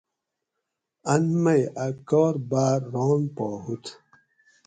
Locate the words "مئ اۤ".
1.43-1.95